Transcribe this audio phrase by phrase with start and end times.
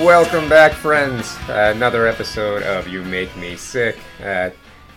[0.00, 1.36] Welcome back, friends.
[1.46, 3.98] Uh, another episode of You Make Me Sick.
[4.24, 4.48] Uh,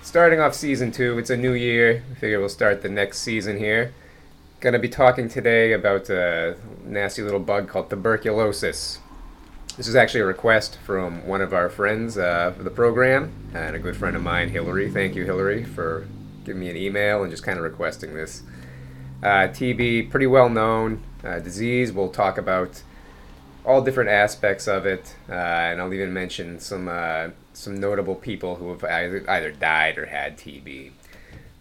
[0.01, 2.01] starting off season two, it's a new year.
[2.09, 3.93] I figure we'll start the next season here.
[4.61, 6.55] Gonna be talking today about a
[6.85, 8.99] nasty little bug called tuberculosis.
[9.75, 13.75] This is actually a request from one of our friends uh, for the program, and
[13.75, 14.89] a good friend of mine, Hillary.
[14.89, 16.07] Thank you, Hillary, for
[16.45, 18.43] giving me an email and just kind of requesting this.
[19.21, 21.91] Uh, TB, pretty well known uh, disease.
[21.91, 22.83] We'll talk about
[23.65, 28.55] all different aspects of it, uh, and I'll even mention some uh, some notable people
[28.55, 30.91] who have either, either died or had TB.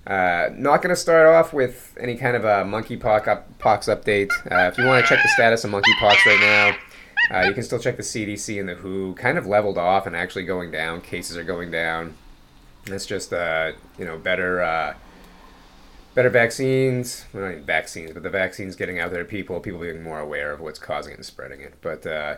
[0.07, 4.31] Uh, not going to start off with any kind of a monkeypox up, pox update.
[4.51, 7.63] Uh, if you want to check the status of monkeypox right now, uh, you can
[7.63, 9.15] still check the CDC and the WHO.
[9.15, 11.01] Kind of leveled off and actually going down.
[11.03, 12.15] Cases are going down.
[12.87, 14.97] It's just uh, you know better
[16.15, 17.25] better vaccines.
[17.33, 20.21] Well, not even vaccines, but the vaccines getting out there to people, people being more
[20.21, 21.75] aware of what's causing it and spreading it.
[21.81, 22.37] But uh,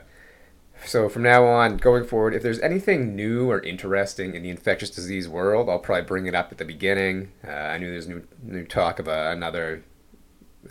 [0.84, 4.91] so from now on, going forward, if there's anything new or interesting in the infectious
[4.91, 7.33] disease world, I'll probably bring it up at the beginning.
[7.47, 9.84] Uh, I knew there's new new talk of a, another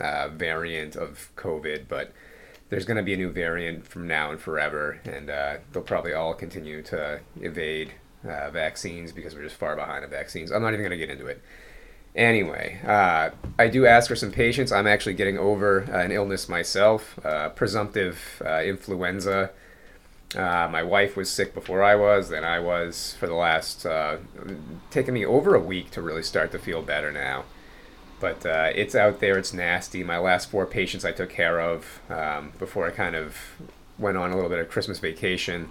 [0.00, 2.12] uh, variant of COVID, but
[2.70, 6.12] there's going to be a new variant from now and forever, and uh, they'll probably
[6.12, 7.92] all continue to evade
[8.28, 10.50] uh, vaccines because we're just far behind on vaccines.
[10.50, 11.42] I'm not even going to get into it.
[12.14, 14.70] Anyway, uh, I do ask for some patience.
[14.70, 19.50] I'm actually getting over uh, an illness myself, uh, presumptive uh, influenza.
[20.36, 24.18] Uh, my wife was sick before I was, then I was for the last, uh,
[24.90, 27.44] taking me over a week to really start to feel better now.
[28.20, 30.02] But it's out there, it's nasty.
[30.02, 33.36] My last four patients I took care of um, before I kind of
[33.98, 35.70] went on a little bit of Christmas vacation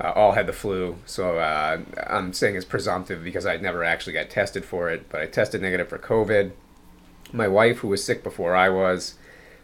[0.00, 0.96] uh, all had the flu.
[1.04, 5.20] So uh, I'm saying it's presumptive because I never actually got tested for it, but
[5.20, 6.52] I tested negative for COVID.
[7.32, 9.14] My wife, who was sick before I was,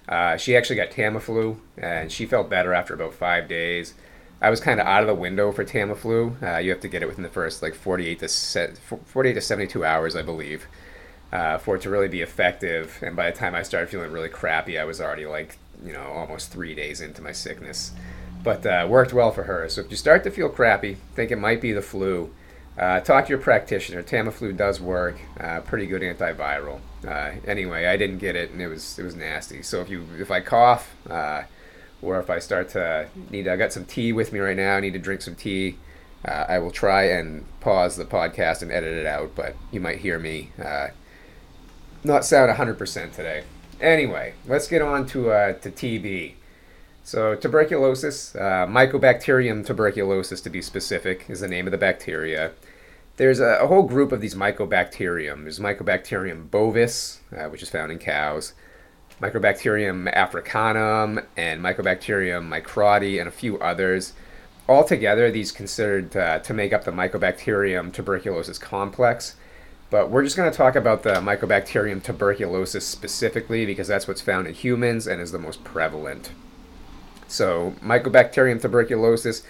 [0.08, 3.94] uh, she actually got Tamiflu, and she felt better after about five days.
[4.40, 6.42] I was kind of out of the window for Tamiflu.
[6.42, 8.74] Uh, you have to get it within the first like 48 to se-
[9.06, 10.68] 48 to 72 hours, I believe,
[11.32, 12.98] uh, for it to really be effective.
[13.02, 16.04] And by the time I started feeling really crappy, I was already like you know
[16.04, 17.92] almost three days into my sickness
[18.46, 19.68] but uh, worked well for her.
[19.68, 22.32] So if you start to feel crappy, think it might be the flu,
[22.78, 24.04] uh, talk to your practitioner.
[24.04, 25.18] Tamiflu does work.
[25.40, 26.78] Uh, pretty good antiviral.
[27.04, 29.62] Uh, anyway, I didn't get it, and it was it was nasty.
[29.62, 31.42] So if you if I cough, uh,
[32.00, 34.76] or if I start to need, I got some tea with me right now.
[34.76, 35.76] I need to drink some tea.
[36.24, 39.98] Uh, I will try and pause the podcast and edit it out, but you might
[39.98, 40.52] hear me
[42.04, 43.42] not sound 100% today.
[43.80, 46.34] Anyway, let's get on to to TB.
[47.06, 52.50] So tuberculosis, uh, Mycobacterium tuberculosis to be specific, is the name of the bacteria.
[53.16, 55.42] There's a, a whole group of these Mycobacterium.
[55.42, 58.54] There's Mycobacterium bovis, uh, which is found in cows,
[59.22, 64.12] Mycobacterium africanum, and Mycobacterium microti, and a few others.
[64.68, 69.36] Altogether, these considered uh, to make up the Mycobacterium tuberculosis complex.
[69.90, 74.48] But we're just going to talk about the Mycobacterium tuberculosis specifically because that's what's found
[74.48, 76.32] in humans and is the most prevalent.
[77.28, 79.42] So, Mycobacterium tuberculosis,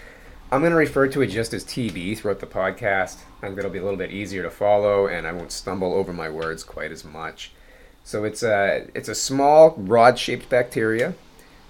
[0.51, 3.19] I'm going to refer to it just as TB throughout the podcast.
[3.43, 6.13] I think it'll be a little bit easier to follow, and I won't stumble over
[6.13, 7.53] my words quite as much.
[8.03, 11.15] So, it's a, it's a small, rod shaped bacteria.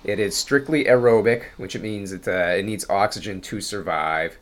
[0.05, 4.39] It is strictly aerobic, which it means it, uh, it needs oxygen to survive.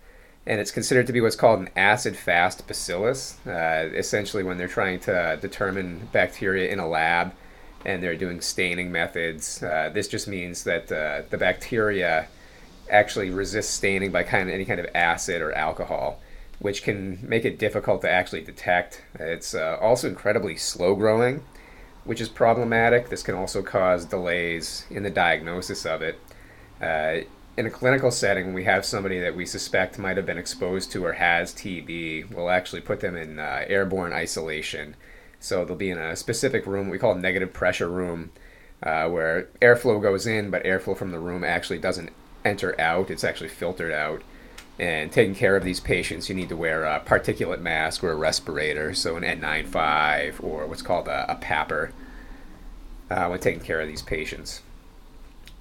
[0.46, 3.38] And it's considered to be what's called an acid fast bacillus.
[3.46, 7.32] Uh, essentially, when they're trying to determine bacteria in a lab,
[7.84, 9.62] and they're doing staining methods.
[9.62, 12.28] Uh, this just means that uh, the bacteria
[12.90, 16.20] actually resist staining by kind of any kind of acid or alcohol,
[16.58, 19.02] which can make it difficult to actually detect.
[19.18, 21.44] It's uh, also incredibly slow growing,
[22.04, 23.08] which is problematic.
[23.08, 26.18] This can also cause delays in the diagnosis of it.
[26.80, 30.90] Uh, in a clinical setting, we have somebody that we suspect might have been exposed
[30.92, 32.32] to or has TB.
[32.32, 34.96] We'll actually put them in uh, airborne isolation
[35.44, 38.30] so they'll be in a specific room we call a negative pressure room,
[38.82, 42.10] uh, where airflow goes in, but airflow from the room actually doesn't
[42.44, 43.10] enter out.
[43.10, 44.22] It's actually filtered out.
[44.78, 48.16] And taking care of these patients, you need to wear a particulate mask or a
[48.16, 51.92] respirator, so an N95 or what's called a, a PAPR
[53.10, 54.62] uh, when taking care of these patients.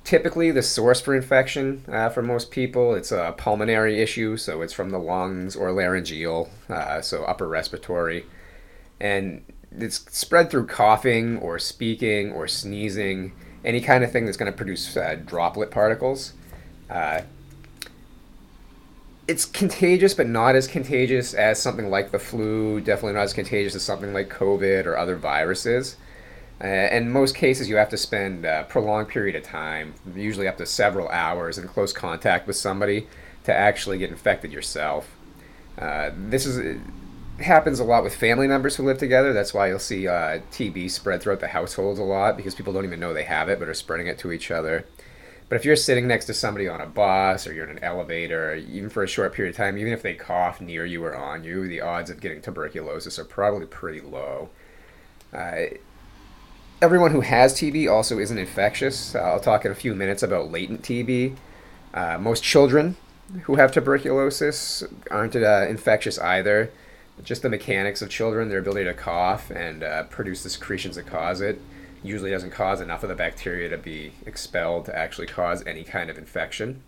[0.03, 4.73] Typically, the source for infection uh, for most people, it's a pulmonary issue, so it's
[4.73, 8.25] from the lungs or laryngeal, uh, so upper respiratory.
[8.99, 9.43] And
[9.77, 13.33] it's spread through coughing or speaking or sneezing,
[13.65, 16.33] any kind of thing that's going to produce uh, droplet particles.
[16.89, 17.21] Uh,
[19.27, 22.81] it's contagious, but not as contagious as something like the flu.
[22.81, 25.95] Definitely not as contagious as something like COVID or other viruses.
[26.61, 30.57] Uh, in most cases, you have to spend a prolonged period of time, usually up
[30.57, 33.07] to several hours, in close contact with somebody
[33.43, 35.09] to actually get infected yourself.
[35.77, 36.79] Uh, this is
[37.39, 39.33] happens a lot with family members who live together.
[39.33, 42.85] That's why you'll see uh, TB spread throughout the households a lot because people don't
[42.85, 44.85] even know they have it but are spreading it to each other.
[45.49, 48.55] But if you're sitting next to somebody on a bus or you're in an elevator,
[48.55, 51.43] even for a short period of time, even if they cough near you or on
[51.43, 54.49] you, the odds of getting tuberculosis are probably pretty low.
[55.31, 55.65] Uh,
[56.81, 59.15] everyone who has TB also isn't infectious.
[59.15, 61.35] I'll talk in a few minutes about latent TB.
[61.93, 62.95] Uh, most children
[63.43, 66.71] who have tuberculosis aren't uh, infectious either.
[67.23, 71.05] Just the mechanics of children, their ability to cough and uh, produce the secretions that
[71.05, 71.61] cause it,
[72.01, 76.09] usually doesn't cause enough of the bacteria to be expelled to actually cause any kind
[76.09, 76.81] of infection.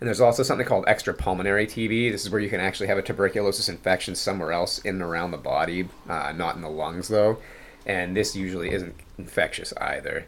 [0.00, 2.12] And there's also something called extrapulmonary TB.
[2.12, 5.30] This is where you can actually have a tuberculosis infection somewhere else in and around
[5.30, 7.38] the body, uh, not in the lungs though.
[7.86, 10.26] And this usually isn't infectious either.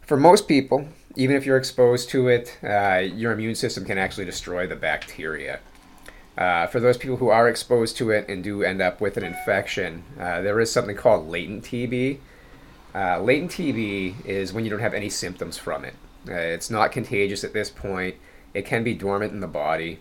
[0.00, 4.24] For most people, even if you're exposed to it, uh, your immune system can actually
[4.24, 5.60] destroy the bacteria.
[6.36, 9.24] Uh, for those people who are exposed to it and do end up with an
[9.24, 12.18] infection, uh, there is something called latent TB.
[12.94, 15.94] Uh, latent TB is when you don't have any symptoms from it.
[16.28, 18.16] Uh, it's not contagious at this point.
[18.54, 19.98] It can be dormant in the body.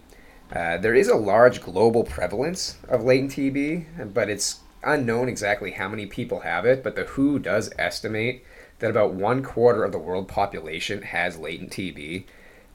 [0.54, 5.88] Uh, there is a large global prevalence of latent TB, but it's unknown exactly how
[5.88, 6.84] many people have it.
[6.84, 8.44] But the WHO does estimate
[8.80, 12.26] that about one quarter of the world population has latent TB.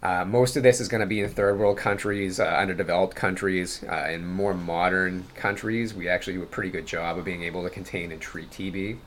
[0.06, 3.82] Uh, most of this is going to be in third world countries, uh, underdeveloped countries.
[3.90, 7.64] Uh, in more modern countries, we actually do a pretty good job of being able
[7.64, 8.98] to contain and treat TB.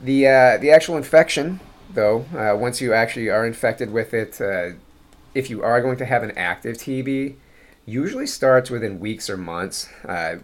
[0.00, 1.60] The, uh, the actual infection,
[1.94, 4.70] though, uh, once you actually are infected with it, uh,
[5.36, 7.36] if you are going to have an active TB,
[7.86, 9.88] usually starts within weeks or months.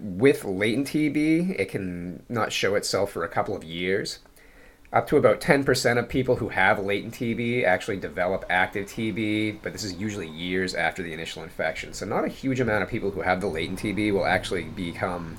[0.00, 4.20] with latent TB, it can not show itself for a couple of years
[4.92, 9.72] up to about 10% of people who have latent TB actually develop active TB, but
[9.72, 11.92] this is usually years after the initial infection.
[11.92, 15.36] So, not a huge amount of people who have the latent TB will actually become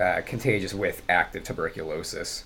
[0.00, 2.44] uh, contagious with active tuberculosis.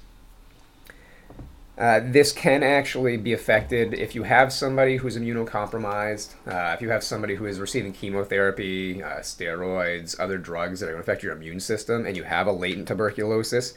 [1.79, 6.91] Uh, this can actually be affected if you have somebody who's immunocompromised, uh, if you
[6.91, 11.23] have somebody who is receiving chemotherapy, uh, steroids, other drugs that are going to affect
[11.23, 13.73] your immune system, and you have a latent tuberculosis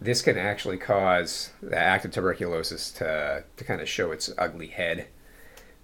[0.00, 5.08] this can actually cause the active tuberculosis to, to kind of show its ugly head.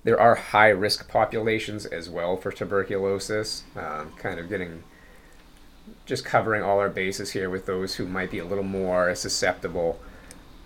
[0.05, 4.85] There are high risk populations as well for tuberculosis, um, kind of getting
[6.07, 10.01] just covering all our bases here with those who might be a little more susceptible.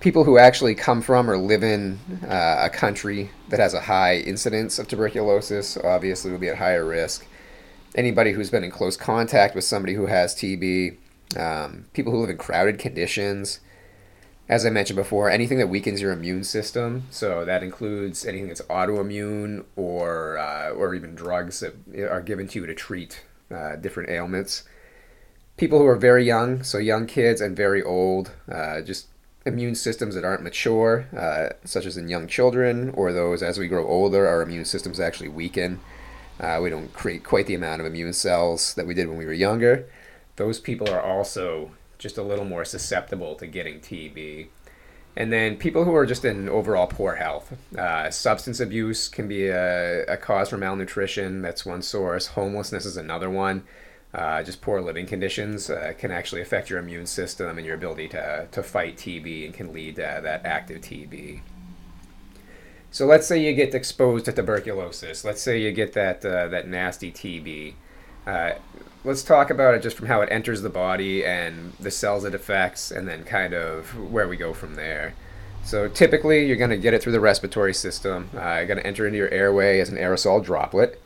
[0.01, 1.99] People who actually come from or live in
[2.29, 6.85] uh, a country that has a high incidence of tuberculosis obviously will be at higher
[6.85, 7.27] risk.
[7.95, 10.97] Anybody who's been in close contact with somebody who has TB,
[11.37, 13.61] um, people who live in crowded conditions.
[14.49, 17.03] As I mentioned before, anything that weakens your immune system.
[17.11, 21.75] So that includes anything that's autoimmune or uh, or even drugs that
[22.11, 24.65] are given to you to treat uh, different ailments.
[25.59, 29.09] People who are very young, so young kids and very old, uh, just
[29.45, 33.69] immune systems that aren't mature, uh, such as in young children, or those as we
[33.69, 35.81] grow older, our immune systems actually weaken.
[36.41, 39.27] Uh, we don't create quite the amount of immune cells that we did when we
[39.27, 39.87] were younger
[40.39, 44.47] those people are also just a little more susceptible to getting TB.
[45.17, 47.53] And then people who are just in overall poor health.
[47.77, 51.43] Uh, substance abuse can be a, a, cause for malnutrition.
[51.43, 52.29] That's one source.
[52.29, 53.65] Homelessness is another one.
[54.15, 58.09] Uh, just poor living conditions uh, can actually affect your immune system and your ability
[58.09, 61.41] to, to fight TB and can lead to that active TB.
[62.93, 65.25] So let's say you get exposed to tuberculosis.
[65.25, 67.75] Let's say you get that, uh, that nasty TB.
[69.09, 72.35] Let's talk about it just from how it enters the body and the cells it
[72.35, 75.15] affects, and then kind of where we go from there.
[75.65, 78.29] So typically, you're going to get it through the respiratory system.
[78.35, 81.01] Uh, you're going to enter into your airway as an aerosol droplet.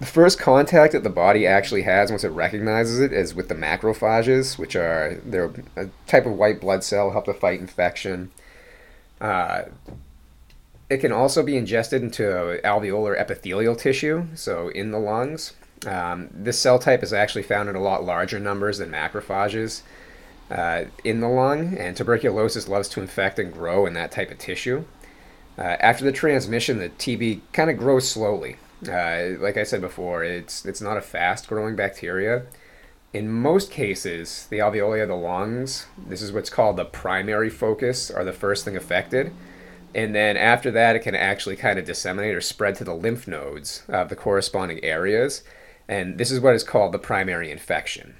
[0.00, 3.54] The first contact that the body actually has once it recognizes it is with the
[3.54, 8.30] macrophages, which are they're a type of white blood cell help to fight infection.
[9.18, 9.62] Uh,
[10.90, 15.54] it can also be ingested into alveolar epithelial tissue, so in the lungs.
[15.86, 19.82] Um, this cell type is actually found in a lot larger numbers than macrophages
[20.50, 24.38] uh, in the lung, and tuberculosis loves to infect and grow in that type of
[24.38, 24.84] tissue.
[25.58, 28.56] Uh, after the transmission, the TB kind of grows slowly.
[28.88, 32.44] Uh, like I said before, it's it's not a fast-growing bacteria.
[33.12, 38.10] In most cases, the alveoli of the lungs, this is what's called the primary focus,
[38.10, 39.32] are the first thing affected.
[39.94, 43.26] And then after that, it can actually kind of disseminate or spread to the lymph
[43.26, 45.42] nodes of the corresponding areas
[45.88, 48.16] and this is what is called the primary infection.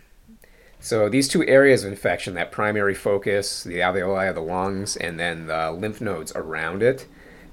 [0.80, 5.18] So these two areas of infection, that primary focus, the alveoli of the lungs, and
[5.18, 7.06] then the lymph nodes around it,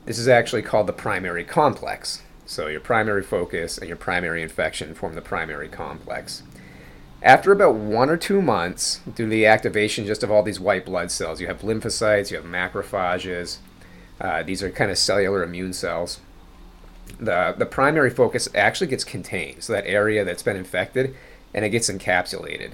[0.05, 2.21] this is actually called the primary complex.
[2.45, 6.43] So your primary focus and your primary infection form the primary complex.
[7.23, 10.85] After about one or two months, due to the activation just of all these white
[10.85, 13.57] blood cells, you have lymphocytes, you have macrophages.
[14.21, 16.19] Uh, these are kind of cellular immune cells.
[17.19, 21.15] The, the primary focus actually gets contained, so that area that's been infected,
[21.53, 22.73] and it gets encapsulated.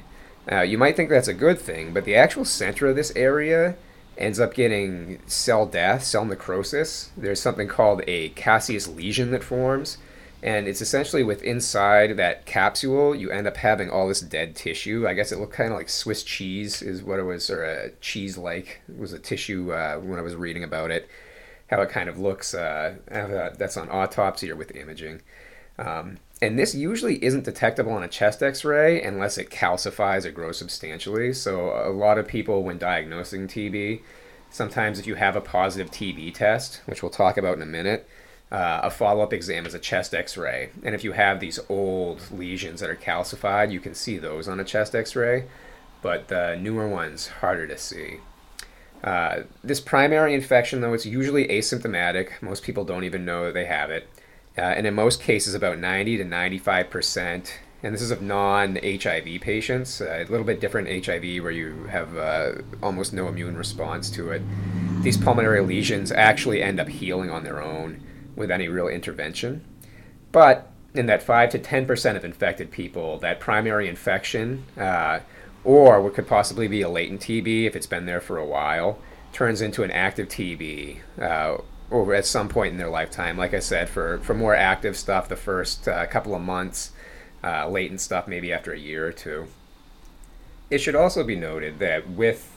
[0.52, 3.76] Uh, you might think that's a good thing, but the actual center of this area
[4.18, 7.12] ends up getting cell death, cell necrosis.
[7.16, 9.98] There's something called a caseous lesion that forms,
[10.44, 15.08] and it's essentially with inside that capsule, you end up having all this dead tissue.
[15.08, 17.92] I guess it looked kind of like Swiss cheese, is what it was, or a
[18.02, 21.08] cheese like was a tissue uh, when I was reading about it.
[21.72, 22.54] How it kind of looks.
[22.54, 25.22] Uh, that's on autopsy or with imaging.
[25.80, 30.58] Um, and this usually isn't detectable on a chest x-ray unless it calcifies or grows
[30.58, 34.02] substantially so a lot of people when diagnosing tb
[34.50, 38.08] sometimes if you have a positive tb test which we'll talk about in a minute
[38.52, 42.82] uh, a follow-up exam is a chest x-ray and if you have these old lesions
[42.82, 45.46] that are calcified you can see those on a chest x-ray
[46.02, 48.18] but the newer ones harder to see
[49.04, 53.90] uh, this primary infection though it's usually asymptomatic most people don't even know they have
[53.90, 54.08] it
[54.58, 57.60] uh, and in most cases, about 90 to 95 percent.
[57.84, 60.02] And this is of non-HIV patients.
[60.02, 62.52] Uh, a little bit different HIV, where you have uh,
[62.84, 64.42] almost no immune response to it.
[65.02, 68.04] These pulmonary lesions actually end up healing on their own
[68.36, 69.66] with any real intervention.
[70.32, 75.22] But in that 5 to 10 percent of infected people, that primary infection, uh,
[75.64, 79.00] or what could possibly be a latent TB if it's been there for a while,
[79.32, 81.58] turns into an active TB, uh,
[81.92, 83.38] over at some point in their lifetime.
[83.38, 86.92] Like I said, for, for more active stuff, the first uh, couple of months,
[87.44, 89.48] uh, latent stuff maybe after a year or two.
[90.70, 92.48] It should also be noted that with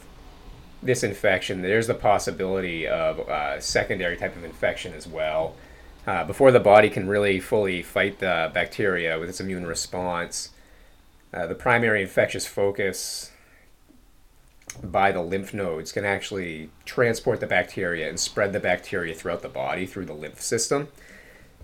[0.83, 5.57] this infection, there's the possibility of a uh, secondary type of infection as well.
[6.07, 10.51] Uh, before the body can really fully fight the bacteria with its immune response,
[11.35, 13.33] uh, the primary infectious focus
[14.83, 19.49] by the lymph nodes can actually transport the bacteria and spread the bacteria throughout the
[19.49, 20.89] body through the lymph system.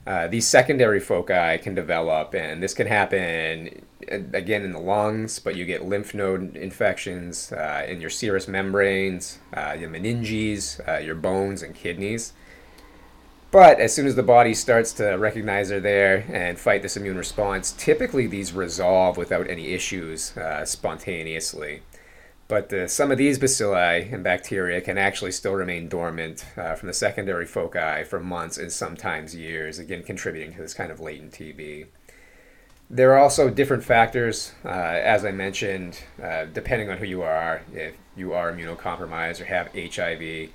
[0.07, 5.39] Uh, these secondary foci can develop, and this can happen uh, again in the lungs,
[5.39, 10.99] but you get lymph node infections uh, in your serous membranes, uh, your meninges, uh,
[10.99, 12.33] your bones, and kidneys.
[13.51, 17.17] But as soon as the body starts to recognize they're there and fight this immune
[17.17, 21.83] response, typically these resolve without any issues uh, spontaneously.
[22.47, 26.89] But uh, some of these bacilli and bacteria can actually still remain dormant uh, from
[26.89, 31.33] the secondary foci for months and sometimes years, again contributing to this kind of latent
[31.33, 31.87] TB.
[32.89, 37.63] There are also different factors, uh, as I mentioned, uh, depending on who you are.
[37.73, 40.51] If you are immunocompromised or have HIV,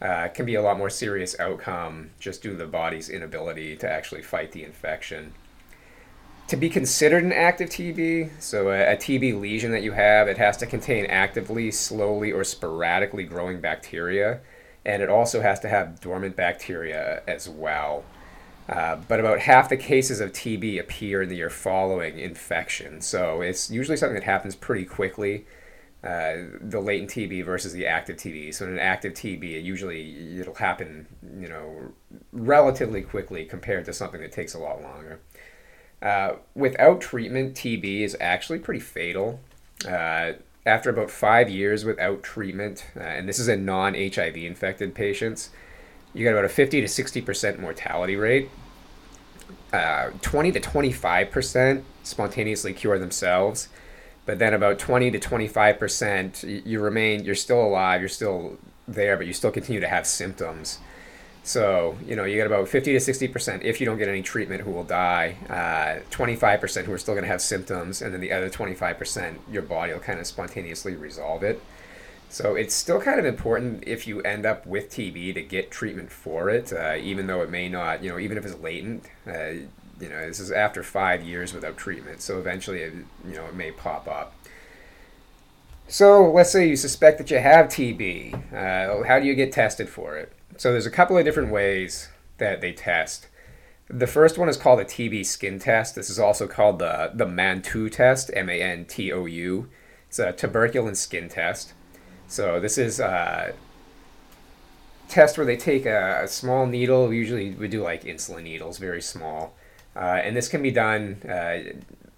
[0.00, 3.90] uh, can be a lot more serious outcome just due to the body's inability to
[3.90, 5.32] actually fight the infection
[6.48, 10.38] to be considered an active TB, so a, a, TB lesion that you have, it
[10.38, 14.40] has to contain actively, slowly, or sporadically growing bacteria,
[14.84, 18.04] and it also has to have dormant bacteria as well.
[18.68, 23.40] Uh, but about half the cases of TB appear in the year following infection, so
[23.40, 25.46] it's usually something that happens pretty quickly.
[26.06, 28.54] Uh, the latent TB versus the active TB.
[28.54, 31.92] So in an active TB, it usually it'll happen, you know,
[32.32, 35.18] relatively quickly compared to something that takes a lot longer.
[36.00, 39.40] Uh, without treatment, TB is actually pretty fatal.
[39.84, 40.34] Uh,
[40.64, 45.50] after about five years without treatment, uh, and this is in non HIV infected patients,
[46.14, 48.48] you get about a 50 to 60% mortality rate.
[49.72, 53.68] Uh, 20 to 25% spontaneously cure themselves,
[54.26, 59.26] but then about 20 to 25% you remain, you're still alive, you're still there, but
[59.26, 60.78] you still continue to have symptoms.
[61.44, 64.62] So, you know, you get about 50 to 60% if you don't get any treatment
[64.62, 68.32] who will die, uh, 25% who are still going to have symptoms, and then the
[68.32, 71.62] other 25%, your body will kind of spontaneously resolve it.
[72.28, 76.10] So it's still kind of important if you end up with TB to get treatment
[76.10, 79.04] for it, uh, even though it may not, you know, even if it's latent.
[79.24, 79.68] Uh,
[80.00, 82.94] you know, this is after five years without treatment, so eventually, it,
[83.26, 84.34] you know, it may pop up.
[85.88, 88.52] So let's say you suspect that you have TB.
[88.52, 90.32] Uh, how do you get tested for it?
[90.56, 93.28] So there's a couple of different ways that they test.
[93.88, 95.94] The first one is called a TB skin test.
[95.94, 99.68] This is also called the the Mantou test, M A N T O U.
[100.08, 101.72] It's a tuberculin skin test.
[102.26, 103.54] So this is a
[105.08, 107.12] test where they take a, a small needle.
[107.12, 109.54] Usually we do like insulin needles, very small,
[109.96, 111.58] uh, and this can be done uh,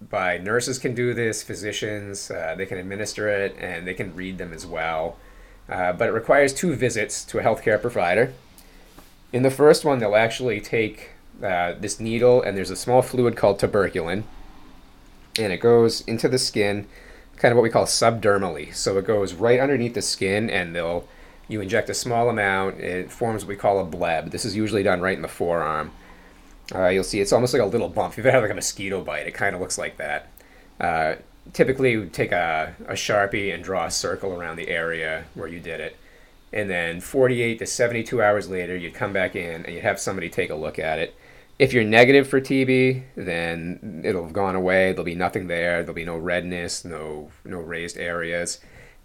[0.09, 4.37] by nurses can do this, physicians, uh, they can administer it, and they can read
[4.37, 5.17] them as well.
[5.69, 8.33] Uh, but it requires two visits to a healthcare provider.
[9.31, 13.59] In the first one, they'll actually take this needle, and there's a small fluid called
[13.59, 14.23] tuberculin,
[15.37, 16.87] and it goes into the skin,
[17.37, 18.73] kind of what we call subdermally.
[18.73, 21.07] So it goes right underneath the skin, and they'll
[21.47, 22.79] you inject a small amount.
[22.79, 24.31] It forms what we call a bleb.
[24.31, 25.91] This is usually done right in the forearm.
[26.73, 28.13] Uh, you'll see it's almost like a little bump.
[28.13, 30.27] If you've had like a mosquito bite, it kind of looks like that.
[30.79, 31.15] Uh,
[31.53, 35.59] typically, you take a, a sharpie and draw a circle around the area where you
[35.59, 35.97] did it.
[36.51, 40.29] And then 48 to 72 hours later, you'd come back in and you'd have somebody
[40.29, 41.15] take a look at it.
[41.59, 44.91] If you're negative for TB, then it'll have gone away.
[44.91, 45.81] There'll be nothing there.
[45.81, 48.59] There'll be no redness, no no raised areas.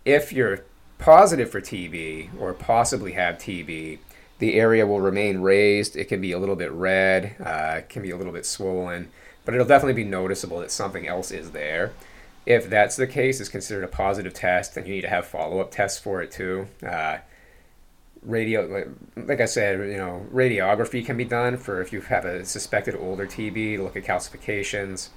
[0.05, 0.65] If you're
[0.99, 3.99] positive for TB or possibly have TB,
[4.39, 5.97] the area will remain raised.
[5.97, 9.11] It can be a little bit red, uh, can be a little bit swollen,
[9.45, 11.93] but it'll definitely be noticeable that something else is there.
[12.47, 15.61] If that's the case, it's considered a positive test, and you need to have follow
[15.61, 16.67] up tests for it too.
[16.87, 17.19] Uh,
[18.23, 18.89] radio, like,
[19.29, 22.97] like, I said, you know, radiography can be done for if you have a suspected
[22.97, 25.09] older TB to look at calcifications.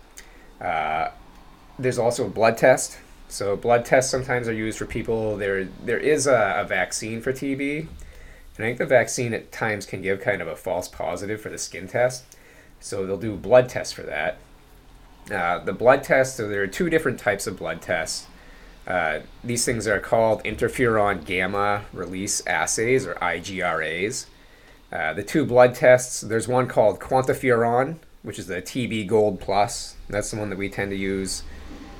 [0.61, 1.09] Uh,
[1.79, 2.97] there's also a blood test.
[3.29, 5.35] So blood tests sometimes are used for people.
[5.35, 7.87] There, there is a, a vaccine for TB
[8.57, 11.49] and I think the vaccine at times can give kind of a false positive for
[11.49, 12.23] the skin test.
[12.79, 14.37] So they'll do blood tests for that.
[15.31, 18.27] Uh, the blood tests, so there are two different types of blood tests.
[18.87, 24.25] Uh, these things are called interferon gamma release assays or IGRAs.
[24.91, 29.95] Uh, the two blood tests, there's one called QuantiFERON, which is the TB Gold Plus.
[30.09, 31.43] That's the one that we tend to use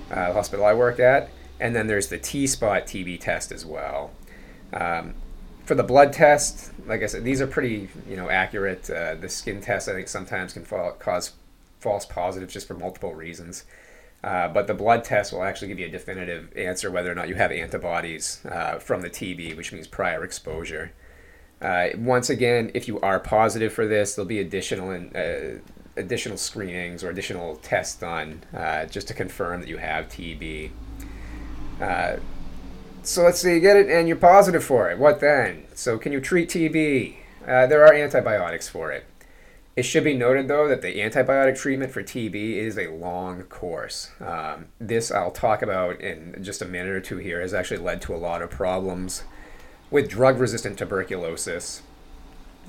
[0.10, 1.30] uh, the hospital I work at.
[1.60, 4.12] And then there's the T Spot TB test as well.
[4.72, 5.16] Um,
[5.68, 8.90] for the blood test, like I said, these are pretty you know accurate.
[8.90, 11.34] Uh, the skin test, I think, sometimes can fall, cause
[11.82, 13.66] false positives just for multiple reasons.
[14.24, 17.28] Uh, but the blood test will actually give you a definitive answer whether or not
[17.28, 20.92] you have antibodies uh, from the TB, which means prior exposure.
[21.62, 25.60] Uh, once again, if you are positive for this, there'll be additional uh,
[25.98, 30.72] additional screenings or additional tests done uh, just to confirm that you have TB.
[33.08, 35.00] So let's say you get it and you're positive for it.
[35.00, 35.64] What then?
[35.74, 37.16] So can you treat TB?
[37.48, 39.06] Uh, there are antibiotics for it.
[39.78, 44.12] It should be noted though that the antibiotic treatment for TB is a long course.
[44.20, 48.02] Um, this I'll talk about in just a minute or two here has actually led
[48.02, 49.24] to a lot of problems
[49.90, 51.84] with drug resistant tuberculosis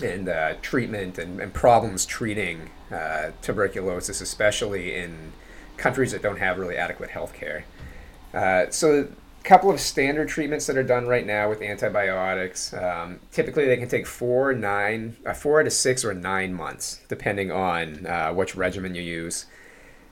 [0.05, 5.33] and uh, treatment and, and, problems treating uh, tuberculosis, especially in
[5.77, 7.65] countries that don't have really adequate health care.
[8.33, 9.09] Uh, so
[9.49, 12.75] couple of standard treatments that are done right now with antibiotics.
[12.75, 17.51] Um, typically, they can take four, nine, uh, four to six or nine months, depending
[17.51, 19.47] on uh, which regimen you use.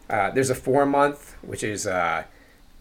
[0.09, 2.25] Uh, there's a four month, which is uh,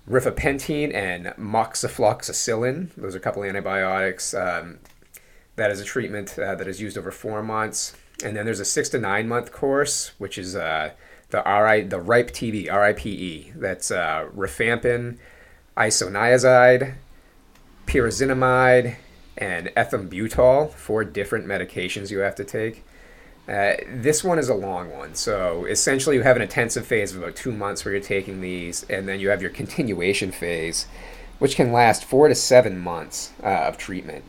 [0.10, 2.96] rifapentine and moxifloxacillin.
[2.96, 4.34] Those are a couple antibiotics.
[4.34, 4.80] Um,
[5.58, 7.98] that is a treatment uh, that is used over four months.
[8.24, 10.92] And then there's a six to nine month course, which is uh,
[11.32, 13.60] the RI, the RIPE TB, RIPE.
[13.60, 15.18] That's rifampin
[15.78, 16.96] isoniazid,
[17.86, 18.96] pyrazinamide,
[19.38, 22.84] and ethambutol, four different medications you have to take.
[23.48, 25.14] Uh, this one is a long one.
[25.14, 28.84] So essentially, you have an intensive phase of about two months where you're taking these,
[28.90, 30.88] and then you have your continuation phase,
[31.40, 34.24] which can last four to seven months uh, of treatment.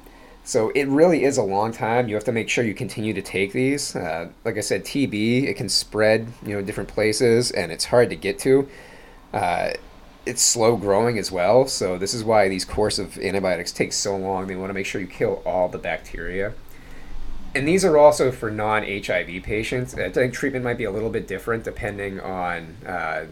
[0.45, 2.09] So it really is a long time.
[2.09, 3.97] You have to make sure you continue to take these.
[3.97, 8.11] Uh, like I said, TB it can spread, you know, different places, and it's hard
[8.11, 8.69] to get to.
[10.27, 11.67] It's slow growing as well.
[11.69, 14.49] So this is why these course of antibiotics take so long.
[14.49, 16.53] They want to make sure you kill all the bacteria.
[17.55, 19.95] And these are also for non-HIV patients.
[19.95, 23.25] I think treatment might be a little bit different depending on uh,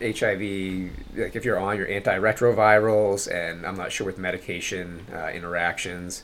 [0.00, 0.40] HIV.
[1.16, 6.22] Like if you're on your antiretrovirals, and I'm not sure with medication uh, interactions.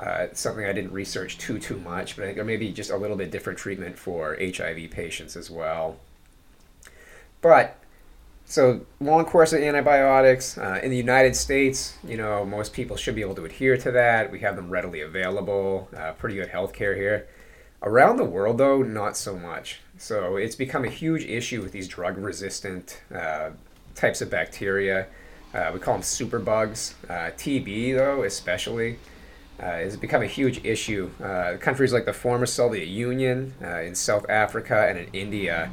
[0.00, 2.90] Uh, something I didn't research too too much, but I think there may be just
[2.90, 5.98] a little bit different treatment for HIV patients as well.
[7.40, 7.78] But
[8.54, 13.16] so long course of antibiotics uh, in the United States, you know, most people should
[13.16, 14.30] be able to adhere to that.
[14.30, 15.88] We have them readily available.
[15.94, 17.26] Uh, pretty good healthcare here.
[17.82, 19.80] Around the world, though, not so much.
[19.98, 23.50] So it's become a huge issue with these drug-resistant uh,
[23.96, 25.08] types of bacteria.
[25.52, 26.94] Uh, we call them superbugs.
[27.10, 28.98] Uh, TB, though, especially.
[29.58, 31.10] Uh, has become a huge issue.
[31.60, 35.70] countries like the former Soviet Union, in South Africa, and in India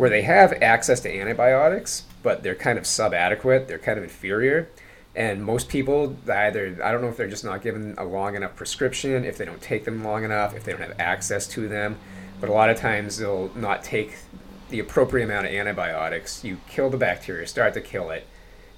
[0.00, 4.66] where they have access to antibiotics, but they're kind of subadequate, they're kind of inferior.
[5.14, 8.56] And most people either, I don't know if they're just not given a long enough
[8.56, 11.98] prescription, if they don't take them long enough, if they don't have access to them.
[12.40, 14.16] But a lot of times they'll not take
[14.70, 18.26] the appropriate amount of antibiotics, you kill the bacteria, start to kill it,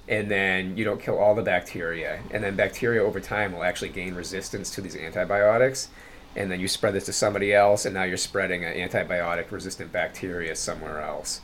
[0.09, 3.89] and then you don't kill all the bacteria, and then bacteria over time will actually
[3.89, 5.87] gain resistance to these antibiotics,
[6.35, 9.91] and then you spread this to somebody else, and now you're spreading an antibiotic resistant
[9.91, 11.41] bacteria somewhere else.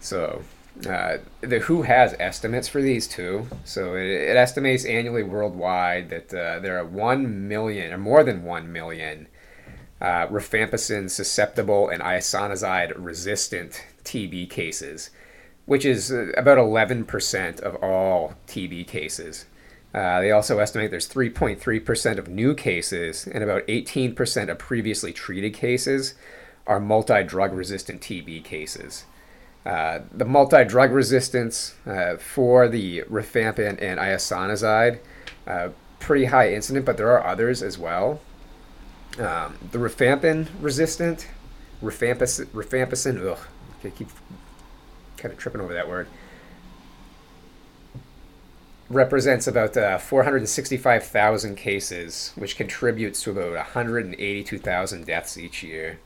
[0.00, 0.42] So
[0.88, 3.46] uh, the WHO has estimates for these too.
[3.64, 8.44] So it, it estimates annually worldwide that uh, there are 1 million, or more than
[8.44, 9.28] 1 million,
[10.00, 15.10] uh, rifampicin susceptible and isoniazid resistant TB cases,
[15.66, 19.44] which is uh, about 11% of all TB cases.
[19.94, 25.52] Uh, they also estimate there's 3.3% of new cases and about 18% of previously treated
[25.52, 26.14] cases
[26.66, 29.04] are multi drug resistant TB cases.
[29.64, 34.98] Uh, the multi-drug resistance uh, for the rifampin and isoniazid,
[35.46, 35.68] uh,
[36.00, 38.20] pretty high incident, but there are others as well.
[39.18, 41.28] Um, the rifampin resistant,
[41.80, 43.38] rifampicin, rifampicin ugh,
[43.84, 44.08] I keep
[45.16, 46.08] kind of tripping over that word,
[48.92, 55.98] represents about uh, 465,000 cases, which contributes to about 182,000 deaths each year.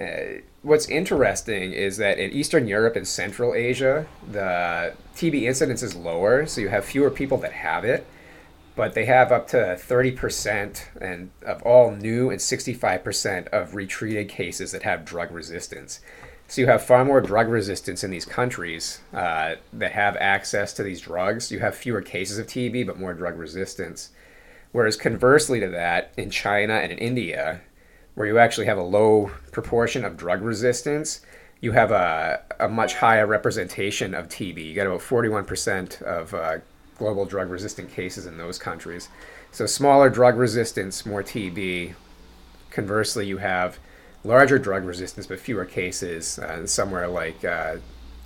[0.00, 5.94] Uh, what's interesting is that in Eastern Europe and Central Asia, the TB incidence is
[5.94, 8.06] lower, so you have fewer people that have it,
[8.76, 14.72] but they have up to 30% and of all new and 65% of retreated cases
[14.72, 16.00] that have drug resistance.
[16.50, 20.82] So you have far more drug resistance in these countries uh, that have access to
[20.82, 21.52] these drugs.
[21.52, 24.10] You have fewer cases of TB, but more drug resistance.
[24.72, 27.60] Whereas conversely to that, in China and in India,
[28.16, 31.20] where you actually have a low proportion of drug resistance,
[31.60, 34.64] you have a, a much higher representation of TB.
[34.64, 36.58] You got about 41% of uh,
[36.98, 39.08] global drug resistant cases in those countries.
[39.52, 41.94] So smaller drug resistance, more TB.
[42.72, 43.78] Conversely, you have
[44.24, 47.76] larger drug resistance but fewer cases uh, somewhere like uh,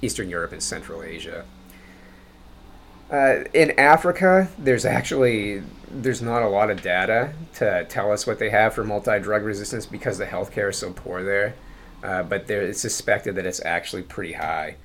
[0.02, 1.44] Eastern Europe and Central Asia.
[3.10, 8.38] Uh, in Africa, there's actually there's not a lot of data to tell us what
[8.38, 11.54] they have for multi-drug resistance because the healthcare is so poor there.
[12.02, 14.76] Uh, but there, it's suspected that it's actually pretty high.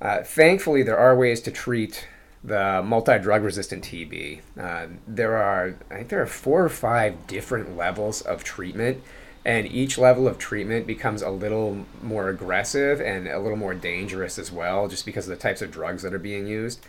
[0.00, 2.08] Uh, thankfully, there are ways to treat
[2.42, 4.40] the multi-drug resistant TB.
[4.58, 9.02] Uh, there are, I think there are four or five different levels of treatment,
[9.44, 14.38] and each level of treatment becomes a little more aggressive and a little more dangerous
[14.38, 16.84] as well, just because of the types of drugs that are being used.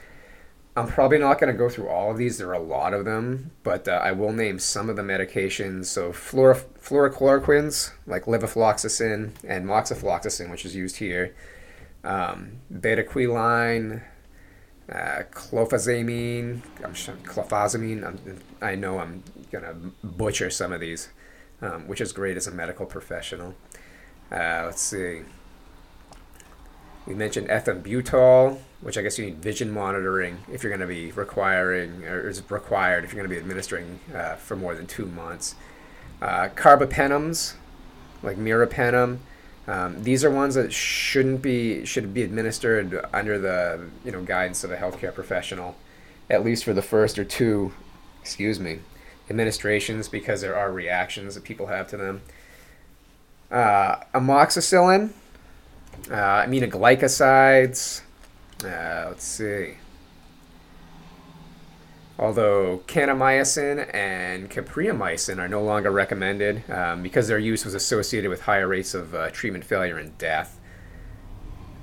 [0.76, 2.38] I'm probably not going to go through all of these.
[2.38, 5.86] There are a lot of them, but uh, I will name some of the medications.
[5.86, 11.36] So fluor- fluorochloroquines, like levofloxacin and moxifloxacin, which is used here,
[12.06, 14.04] um, bedaquiline,
[14.90, 18.06] uh, clofazimine, I'm sure, clofazimine.
[18.06, 19.74] I'm, i know I'm going to
[20.06, 21.10] butcher some of these,
[21.62, 23.56] um, which is great as a medical professional.
[24.32, 25.22] Uh, let's see.
[27.06, 31.12] We mentioned ethambutol, which I guess you need vision monitoring if you're going to be
[31.12, 35.08] requiring, or is required if you're going to be administering uh, for more than two
[35.08, 35.56] months.
[36.22, 37.56] Uh, carbapenems,
[38.22, 39.18] like meropenem,
[39.68, 44.64] um, these are ones that shouldn't be should be administered under the you know guidance
[44.64, 45.76] of a healthcare professional,
[46.30, 47.72] at least for the first or two,
[48.22, 48.80] excuse me,
[49.32, 52.22] administrations because there are reactions that people have to them.
[53.50, 55.10] Uh, amoxicillin,
[56.10, 58.02] uh, aminoglycosides.
[58.64, 59.76] Uh, let's see.
[62.20, 68.42] Although kanamycin and capreomycin are no longer recommended um, because their use was associated with
[68.42, 70.60] higher rates of uh, treatment failure and death.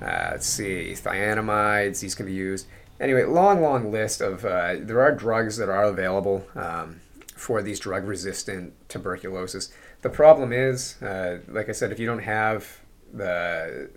[0.01, 2.67] Uh, let's see, thionamides, these can be used.
[3.01, 7.01] Anyway, long, long list of, uh, there are drugs that are available um,
[7.39, 9.71] for these drug resistant tuberculosis.
[10.01, 12.81] The problem is, uh, like I said, if you don't have
[13.13, 13.89] the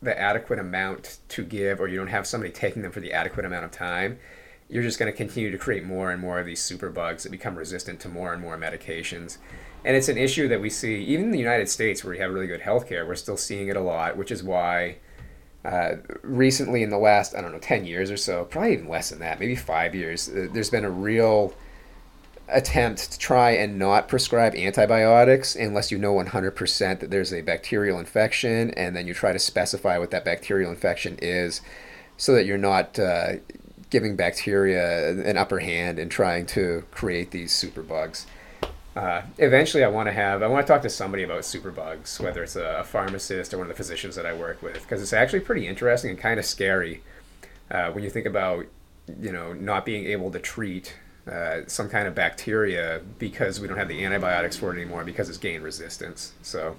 [0.00, 3.44] the adequate amount to give or you don't have somebody taking them for the adequate
[3.44, 4.16] amount of time,
[4.68, 7.56] you're just going to continue to create more and more of these superbugs that become
[7.56, 9.38] resistant to more and more medications.
[9.84, 12.32] And it's an issue that we see, even in the United States, where we have
[12.32, 14.98] really good healthcare, we're still seeing it a lot, which is why
[15.64, 19.10] uh, recently, in the last, I don't know, 10 years or so, probably even less
[19.10, 21.54] than that, maybe five years, uh, there's been a real
[22.50, 27.98] attempt to try and not prescribe antibiotics unless you know 100% that there's a bacterial
[27.98, 31.60] infection, and then you try to specify what that bacterial infection is
[32.16, 33.34] so that you're not uh,
[33.90, 38.26] giving bacteria an upper hand and trying to create these superbugs.
[38.96, 42.42] Uh, eventually, I want to have I want to talk to somebody about superbugs, whether
[42.42, 45.12] it's a, a pharmacist or one of the physicians that I work with, because it's
[45.12, 47.02] actually pretty interesting and kind of scary
[47.70, 48.66] uh, when you think about
[49.20, 50.96] you know not being able to treat
[51.28, 55.28] uh, some kind of bacteria because we don't have the antibiotics for it anymore because
[55.28, 56.32] it's gained resistance.
[56.42, 56.76] So,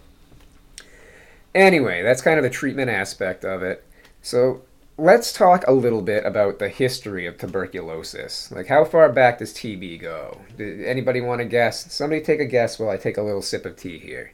[1.56, 3.84] Anyway, that's kind of the treatment aspect of it.
[4.22, 4.62] So
[4.98, 8.52] let's talk a little bit about the history of tuberculosis.
[8.52, 10.42] Like, how far back does TB go?
[10.58, 11.92] Did anybody want to guess?
[11.92, 14.34] Somebody take a guess while I take a little sip of tea here.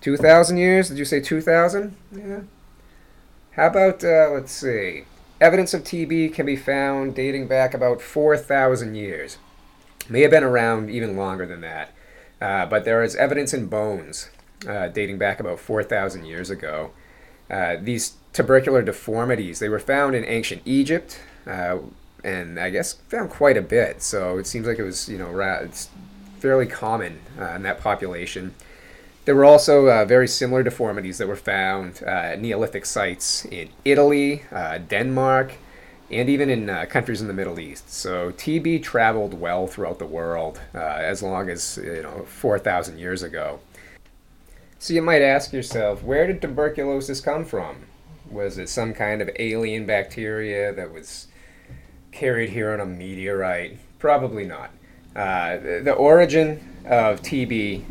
[0.00, 0.88] 2,000 years?
[0.88, 1.94] Did you say 2,000?
[2.10, 2.40] Yeah.
[3.52, 5.04] How about, uh, let's see.
[5.42, 9.38] Evidence of TB can be found dating back about 4,000 years.
[10.08, 11.90] May have been around even longer than that.
[12.40, 14.30] Uh, but there is evidence in bones
[14.68, 16.92] uh, dating back about 4,000 years ago.
[17.50, 21.78] Uh, these tubercular deformities, they were found in ancient Egypt, uh,
[22.22, 24.00] and I guess found quite a bit.
[24.00, 25.88] So it seems like it was, you know, it's
[26.38, 28.54] fairly common uh, in that population.
[29.24, 34.42] There were also uh, very similar deformities that were found at Neolithic sites in Italy,
[34.88, 35.52] Denmark,
[36.12, 37.90] and even in uh, countries in the Middle East.
[37.90, 43.22] So TB traveled well throughout the world uh, as long as you know 4,000 years
[43.22, 43.60] ago.
[44.78, 47.86] So you might ask yourself, where did tuberculosis come from?
[48.30, 51.28] Was it some kind of alien bacteria that was
[52.10, 53.78] carried here on a meteorite?
[53.98, 54.70] Probably not.
[55.14, 57.84] Uh, the origin of TB,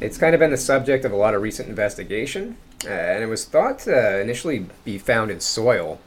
[0.00, 3.26] it's kind of been the subject of a lot of recent investigation, uh, and it
[3.26, 6.00] was thought to initially be found in soil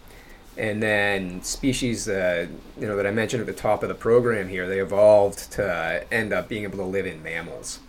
[0.58, 2.46] and then species uh,
[2.80, 6.06] you know that I mentioned at the top of the program here, they evolved to
[6.12, 7.80] end up being able to live in mammals.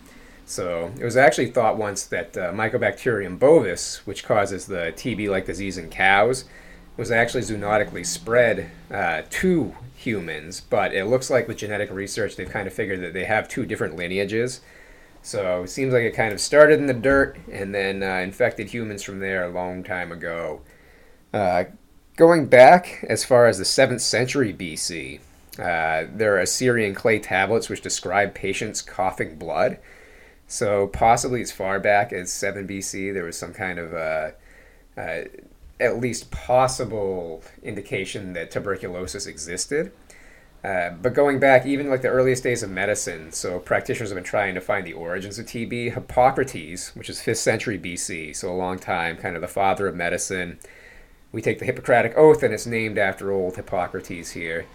[0.45, 5.77] So it was actually thought once that uh, Mycobacterium bovis, which causes the TB-like disease
[5.77, 6.45] in cows,
[6.97, 10.61] was actually zoonotically spread uh, to humans.
[10.61, 13.65] But it looks like with genetic research, they've kind of figured that they have two
[13.65, 14.61] different lineages.
[15.23, 18.69] So it seems like it kind of started in the dirt and then uh, infected
[18.69, 20.61] humans from there a long time ago.
[21.33, 21.63] Uh,
[22.15, 25.19] Going back as far as the 7th century BC,
[25.57, 29.79] uh, there are Assyrian clay tablets which describe patients coughing blood.
[30.45, 34.31] So, possibly as far back as 7 BC, there was some kind of uh,
[34.95, 35.23] uh,
[35.79, 39.91] at least possible indication that tuberculosis existed.
[40.63, 44.23] Uh, but going back even like the earliest days of medicine, so practitioners have been
[44.23, 45.93] trying to find the origins of TB.
[45.93, 49.95] Hippocrates, which is 5th century BC, so a long time, kind of the father of
[49.95, 50.57] medicine,
[51.33, 54.65] we take the Hippocratic Oath, and it's named after old Hippocrates here.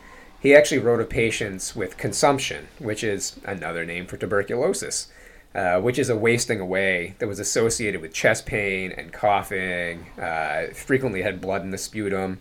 [0.40, 5.08] He actually wrote of patients with consumption, which is another name for tuberculosis,
[5.54, 10.66] uh, which is a wasting away that was associated with chest pain and coughing, uh,
[10.74, 12.40] frequently had blood in the sputum.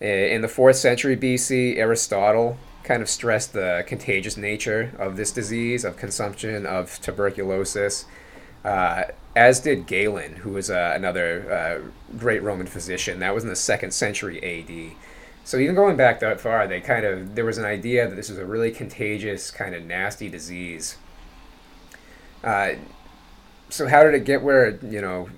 [0.00, 2.56] In the 4th century BC, Aristotle
[2.88, 8.06] kind of stressed the contagious nature of this disease, of consumption, of tuberculosis.
[8.64, 9.04] Uh,
[9.36, 13.18] as did Galen, who was uh, another uh, great Roman physician.
[13.18, 14.96] That was in the second century AD.
[15.44, 18.30] So even going back that far, they kind of there was an idea that this
[18.30, 20.96] was a really contagious, kind of nasty disease.
[22.42, 22.72] Uh,
[23.68, 25.28] so how did it get where you know?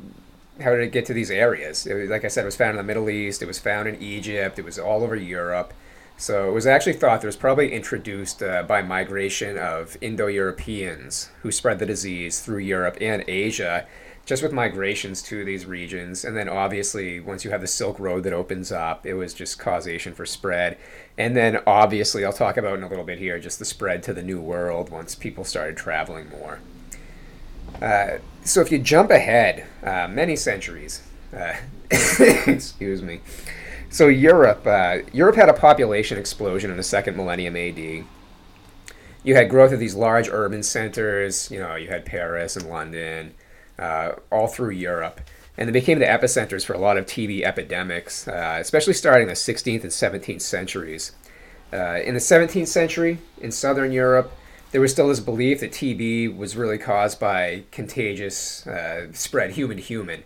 [0.60, 1.86] How did it get to these areas?
[1.86, 3.42] Like I said, it was found in the Middle East.
[3.42, 4.58] It was found in Egypt.
[4.58, 5.72] It was all over Europe.
[6.20, 10.26] So it was actually thought that it was probably introduced uh, by migration of Indo
[10.26, 13.86] Europeans who spread the disease through Europe and Asia,
[14.26, 16.22] just with migrations to these regions.
[16.22, 19.58] And then obviously, once you have the Silk Road that opens up, it was just
[19.58, 20.76] causation for spread.
[21.16, 24.12] And then obviously, I'll talk about in a little bit here, just the spread to
[24.12, 26.60] the New World once people started traveling more.
[27.80, 31.00] Uh, so if you jump ahead uh, many centuries,
[31.34, 31.54] uh,
[31.90, 33.20] excuse me.
[33.92, 38.04] So Europe, uh, Europe had a population explosion in the second millennium AD.
[39.24, 41.50] You had growth of these large urban centers.
[41.50, 43.34] You know, you had Paris and London,
[43.80, 45.20] uh, all through Europe,
[45.58, 49.28] and they became the epicenters for a lot of TB epidemics, uh, especially starting in
[49.28, 51.12] the 16th and 17th centuries.
[51.72, 54.32] Uh, in the 17th century, in southern Europe,
[54.70, 59.78] there was still this belief that TB was really caused by contagious uh, spread human
[59.78, 60.22] to human.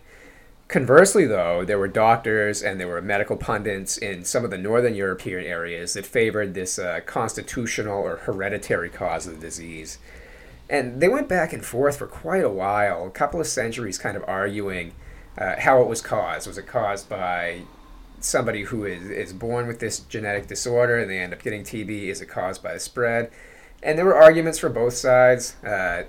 [0.67, 4.95] Conversely, though, there were doctors and there were medical pundits in some of the northern
[4.95, 9.99] European areas that favored this uh, constitutional or hereditary cause of the disease.
[10.67, 14.17] And they went back and forth for quite a while, a couple of centuries, kind
[14.17, 14.93] of arguing
[15.37, 16.47] uh, how it was caused.
[16.47, 17.61] Was it caused by
[18.19, 22.07] somebody who is, is born with this genetic disorder and they end up getting TB?
[22.07, 23.31] Is it caused by the spread?
[23.83, 25.63] And there were arguments for both sides.
[25.63, 26.05] Uh,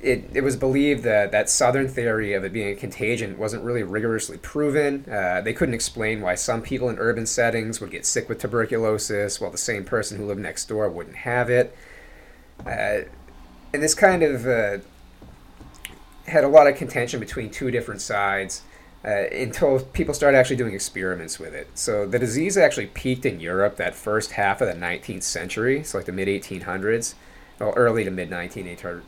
[0.00, 3.82] it, it was believed that that southern theory of it being a contagion wasn't really
[3.82, 5.04] rigorously proven.
[5.10, 9.40] Uh, they couldn't explain why some people in urban settings would get sick with tuberculosis
[9.40, 11.76] while the same person who lived next door wouldn't have it.
[12.64, 13.00] Uh,
[13.72, 14.78] and this kind of uh,
[16.26, 18.62] had a lot of contention between two different sides
[19.04, 21.68] uh, until people started actually doing experiments with it.
[21.74, 25.98] So the disease actually peaked in Europe that first half of the 19th century, so
[25.98, 27.14] like the mid 1800s,
[27.58, 29.02] well, early to mid 1900s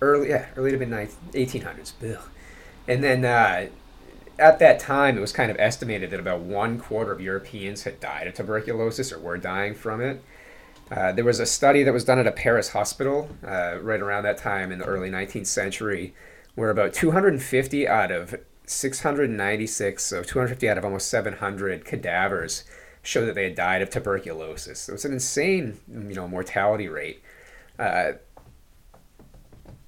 [0.00, 1.92] early yeah early to mid 1800s.
[2.02, 2.22] Ugh.
[2.88, 3.68] And then uh,
[4.38, 8.00] at that time, it was kind of estimated that about one quarter of Europeans had
[8.00, 10.22] died of tuberculosis or were dying from it.
[10.90, 14.24] Uh, there was a study that was done at a Paris hospital uh, right around
[14.24, 16.14] that time in the early 19th century,
[16.56, 18.34] where about 250 out of
[18.66, 22.64] 696, so 250 out of almost 700 cadavers
[23.02, 24.80] showed that they had died of tuberculosis.
[24.80, 27.22] So it's an insane, you know, mortality rate.
[27.78, 28.12] Uh,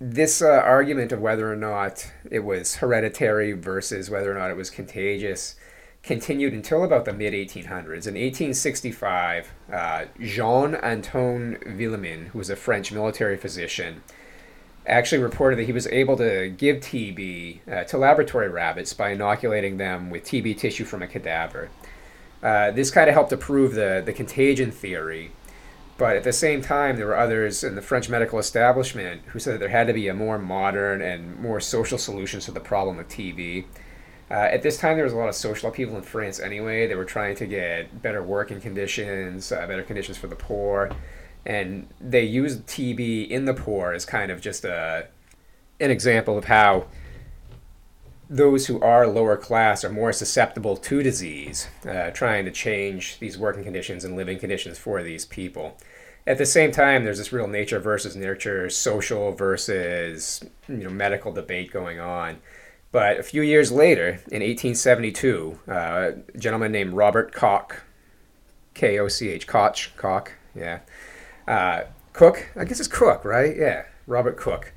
[0.03, 4.57] this uh, argument of whether or not it was hereditary versus whether or not it
[4.57, 5.55] was contagious
[6.03, 8.09] continued until about the mid 1800s.
[8.09, 14.03] In 1865, uh, Jean Antoine Villemin, who was a French military physician,
[14.85, 19.77] actually reported that he was able to give TB uh, to laboratory rabbits by inoculating
[19.77, 21.69] them with TB tissue from a cadaver.
[22.43, 25.31] Uh, this kind of helped to prove the, the contagion theory
[26.03, 29.55] but at the same time, there were others in the French medical establishment who said
[29.55, 32.99] that there had to be a more modern and more social solution to the problem
[32.99, 33.65] of TB.
[34.29, 36.89] Uh, at this time, there was a lot of social upheaval in France anyway.
[36.89, 40.91] They were trying to get better working conditions, uh, better conditions for the poor,
[41.47, 45.07] and they used TB in the poor as kind of just a
[45.79, 46.87] an example of how
[48.29, 53.39] those who are lower class are more susceptible to disease, uh, trying to change these
[53.39, 55.77] working conditions and living conditions for these people.
[56.27, 61.33] At the same time, there's this real nature versus nurture, social versus you know medical
[61.33, 62.39] debate going on.
[62.93, 67.83] But a few years later, in 1872, uh, a gentleman named Robert Koch,
[68.75, 70.81] K O C H, Koch, Koch, yeah,
[71.49, 73.57] uh, Cook, I guess it's Cook, right?
[73.57, 74.73] Yeah, Robert Cook.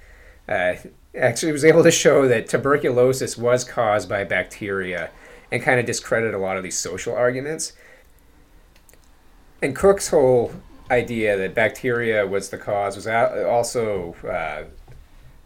[0.47, 0.75] Uh,
[1.17, 5.09] actually was able to show that tuberculosis was caused by bacteria
[5.51, 7.73] and kind of discredit a lot of these social arguments.
[9.61, 10.53] And Cook's whole
[10.89, 14.63] idea that bacteria was the cause was also uh,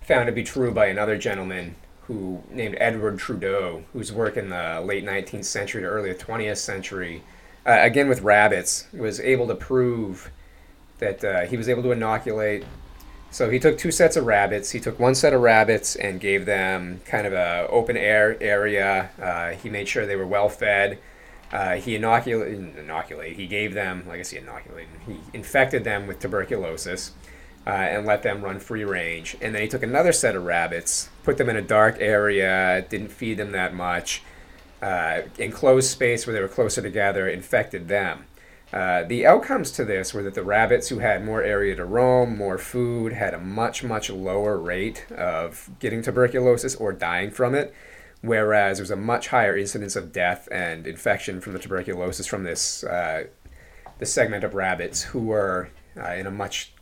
[0.02, 4.82] found to be true by another gentleman who named Edward Trudeau, whose work in the
[4.84, 7.22] late 19th century to early 20th century,
[7.66, 10.32] uh, again with rabbits, was able to prove
[10.98, 12.66] that uh, he was able to inoculate
[13.32, 14.72] so he took two sets of rabbits.
[14.72, 19.12] He took one set of rabbits and gave them kind of a open air area.
[19.22, 20.98] Uh, he made sure they were well fed.
[21.52, 23.36] Uh, he inoculated, inoculate.
[23.36, 24.94] He gave them, like I say, inoculated.
[25.08, 27.14] He infected them with tuberculosis
[27.66, 29.36] uh, and let them run free range.
[29.42, 33.12] And then he took another set of rabbits, put them in a dark area, didn't
[33.12, 34.22] feed them that much,
[34.82, 38.26] uh, enclosed space where they were closer together, infected them.
[38.72, 42.38] Uh, the outcomes to this were that the rabbits who had more area to roam,
[42.38, 47.74] more food, had a much, much lower rate of getting tuberculosis or dying from it,
[48.22, 52.44] whereas there was a much higher incidence of death and infection from the tuberculosis from
[52.44, 53.26] this, uh,
[54.02, 56.74] segment of rabbits who were uh, in a much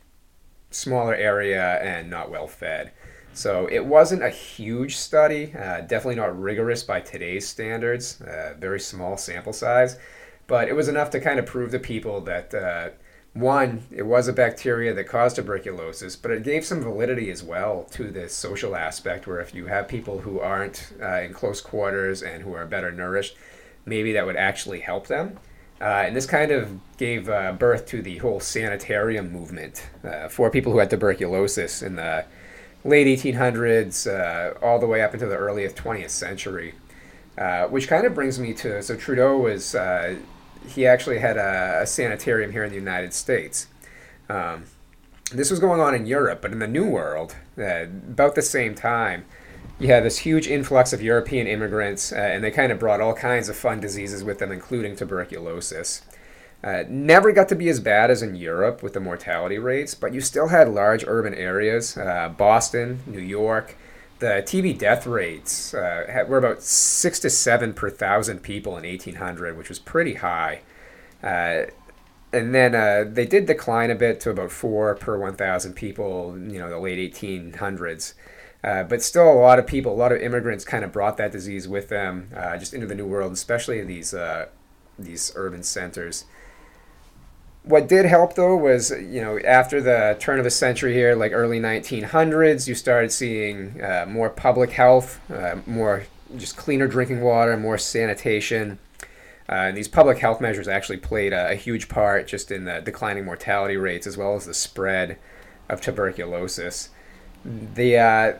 [0.70, 2.92] smaller area and not well fed.
[3.32, 8.78] So it wasn't a huge study, uh, definitely not rigorous by today's standards, uh, very
[8.78, 9.98] small sample size
[10.48, 12.88] but it was enough to kind of prove to people that uh,
[13.40, 17.84] one, it was a bacteria that caused tuberculosis, but it gave some validity as well
[17.92, 22.22] to this social aspect where if you have people who aren't uh, in close quarters
[22.22, 23.36] and who are better nourished,
[23.86, 25.38] maybe that would actually help them.
[25.80, 30.50] Uh, and this kind of gave uh, birth to the whole sanitarium movement uh, for
[30.50, 32.24] people who had tuberculosis in the
[32.84, 36.74] late 1800s, uh, all the way up into the earliest 20th century.
[37.36, 39.76] Uh, which kind of brings me to so Trudeau was
[40.66, 43.68] he actually had a, a, sanitarium here in the United States.
[44.28, 44.64] Um,
[45.32, 48.74] this was going on in Europe, but in the New World, uh, about the same
[48.74, 49.24] time,
[49.78, 53.14] you had this huge influx of European immigrants, uh, and they kind of brought all
[53.14, 56.02] kinds of fun diseases with them, including tuberculosis.
[56.64, 60.12] Uh, never got to be as bad as in Europe with the mortality rates, but
[60.12, 63.76] you still had large urban areas, uh, Boston, New York.
[64.18, 69.56] The TB death rates uh, were about six to seven per thousand people in 1800,
[69.56, 70.62] which was pretty high.
[71.22, 71.66] Uh,
[72.32, 76.58] and then uh, they did decline a bit to about four per 1,000 people, you
[76.58, 78.14] know, the late 1800s.
[78.62, 81.32] Uh, but still, a lot of people, a lot of immigrants, kind of brought that
[81.32, 84.46] disease with them, uh, just into the New World, especially these uh,
[84.98, 86.24] these urban centers.
[87.68, 91.32] What did help though was, you know, after the turn of the century here, like
[91.32, 95.20] early 1900s, you started seeing uh, more public health,
[95.66, 96.04] more
[96.36, 98.78] just cleaner drinking water, more sanitation.
[99.50, 102.80] Uh, and these public health measures actually played a, a, huge part just in the
[102.80, 105.18] declining mortality rates as well as the spread
[105.70, 106.90] of tuberculosis.
[107.44, 108.38] The, uh,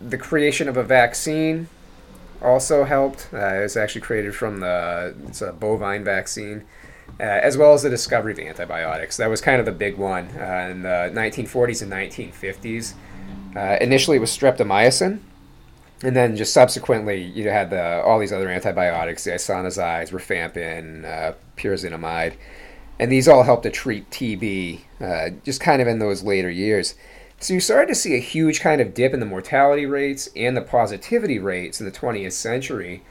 [0.00, 1.68] the creation of a vaccine
[2.42, 3.28] also helped.
[3.32, 6.64] Uh, it was actually created from the it's a bovine vaccine,
[7.18, 9.16] uh, as well as the discovery of antibiotics.
[9.16, 12.94] That was kind of the big one uh, in the 1940s and 1950s.
[13.56, 15.20] Uh, initially, it was streptomycin,
[16.02, 19.30] and then just subsequently, you had the, all these other antibiotics, the
[20.10, 22.34] rifampin, uh, pyrazinamide,
[22.98, 26.94] and these all helped to treat TB uh, just kind of in those later years.
[27.38, 30.56] So you started to see a huge kind of dip in the mortality rates and
[30.56, 33.02] the positivity rates in the 20th century.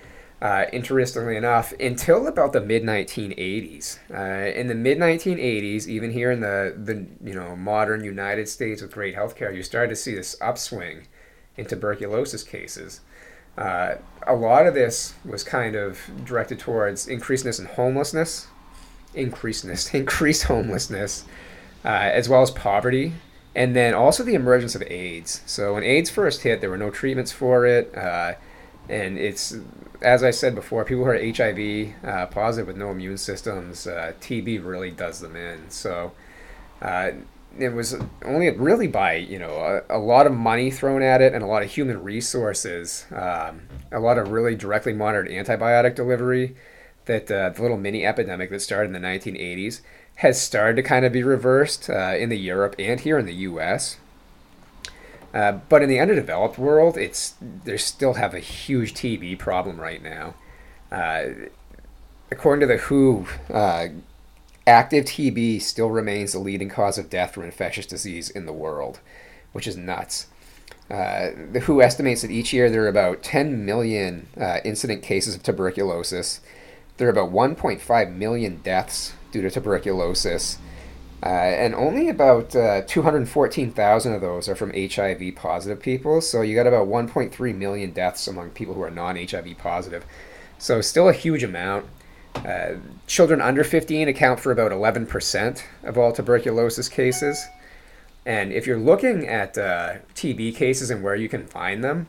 [0.41, 3.99] Uh, interestingly enough, until about the mid 1980s.
[4.13, 8.81] Uh, in the mid 1980s, even here in the, the you know modern United States
[8.81, 11.07] with great healthcare, you started to see this upswing
[11.57, 12.99] in tuberculosis cases.
[13.57, 13.95] Uh,
[14.27, 18.47] a lot of this was kind of directed towards increasedness in homelessness,
[19.13, 21.23] increasedness, increased homelessness,
[21.85, 23.13] uh, as well as poverty,
[23.55, 25.41] and then also the emergence of AIDS.
[25.45, 28.33] So when AIDS first hit, there were no treatments for it, uh,
[28.89, 29.55] and it's
[30.01, 34.13] as I said before, people who are HIV uh, positive with no immune systems, uh,
[34.21, 35.69] TB really does them in.
[35.69, 36.11] So
[36.81, 37.11] uh,
[37.57, 41.33] it was only really by you know a, a, lot of money thrown at it
[41.33, 46.55] and a lot of human resources, um, a lot of really directly monitored antibiotic delivery.
[47.05, 49.81] That uh, the little mini epidemic that started in the 1980s
[50.15, 53.33] has started to kind of be reversed uh, in the Europe and here in the
[53.33, 53.97] U.S.
[55.35, 60.01] Uh, but in the underdeveloped world, it's they still have a huge TB problem right
[60.01, 60.33] now.
[60.89, 61.49] Uh,
[62.31, 63.87] according to the WHO, uh,
[64.65, 69.01] active TB still remains the leading cause of death from infectious disease in the world,
[69.51, 70.27] which is nuts.
[70.89, 75.35] Uh, the WHO estimates that each year there are about 10 million uh, incident cases
[75.35, 76.39] of tuberculosis.
[76.95, 80.59] There are about 1.5 million deaths due to tuberculosis,
[81.25, 86.21] uh, and only about uh, 214,000 of those are from HIV positive people.
[86.21, 90.05] So you got about 1.3 million deaths among people who are non HIV positive.
[90.59, 91.87] So still a huge amount.
[92.35, 92.75] Uh,
[93.07, 97.43] children under 15 account for about 11% of all tuberculosis cases.
[98.23, 102.07] And if you're looking at uh, TB cases and where you can find them,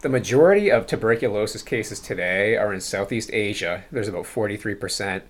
[0.00, 3.84] the majority of tuberculosis cases today are in Southeast Asia.
[3.90, 5.22] There's about 43%.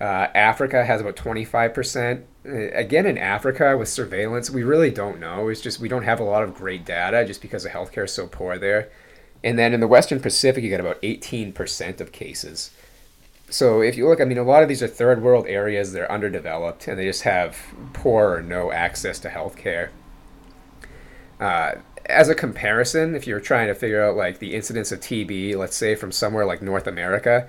[0.00, 2.24] Uh, Africa has about 25%.
[2.46, 5.48] Uh, again, in Africa with surveillance, we really don't know.
[5.48, 8.12] It's just we don't have a lot of great data just because the healthcare is
[8.12, 8.90] so poor there.
[9.42, 12.70] And then in the Western Pacific, you get about 18% of cases
[13.50, 15.92] so if you look, I mean, a lot of these are third world areas.
[15.92, 17.56] They're underdeveloped, and they just have
[17.92, 19.90] poor or no access to healthcare.
[21.38, 21.76] Uh,
[22.06, 25.76] as a comparison, if you're trying to figure out like the incidence of TB, let's
[25.76, 27.48] say from somewhere like North America,